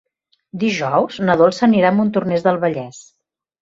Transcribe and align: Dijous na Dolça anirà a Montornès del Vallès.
Dijous 0.63 1.19
na 1.29 1.37
Dolça 1.43 1.63
anirà 1.71 1.95
a 1.95 1.99
Montornès 2.01 2.51
del 2.51 2.63
Vallès. 2.69 3.09